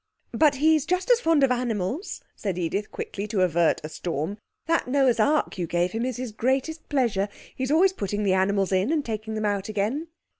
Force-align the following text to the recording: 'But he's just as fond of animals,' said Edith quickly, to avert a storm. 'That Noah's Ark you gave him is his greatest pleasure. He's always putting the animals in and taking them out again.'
'But 0.31 0.55
he's 0.55 0.87
just 0.87 1.11
as 1.11 1.19
fond 1.19 1.43
of 1.43 1.51
animals,' 1.51 2.21
said 2.35 2.57
Edith 2.57 2.91
quickly, 2.91 3.27
to 3.27 3.41
avert 3.41 3.79
a 3.83 3.89
storm. 3.89 4.39
'That 4.65 4.87
Noah's 4.87 5.19
Ark 5.19 5.59
you 5.59 5.67
gave 5.67 5.91
him 5.91 6.05
is 6.07 6.17
his 6.17 6.31
greatest 6.31 6.89
pleasure. 6.89 7.29
He's 7.55 7.69
always 7.69 7.93
putting 7.93 8.23
the 8.23 8.33
animals 8.33 8.71
in 8.71 8.91
and 8.91 9.05
taking 9.05 9.35
them 9.35 9.45
out 9.45 9.69
again.' 9.69 10.07